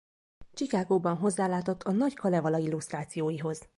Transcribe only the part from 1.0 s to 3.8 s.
hozzálátott a Nagy Kalevala illusztrációihoz.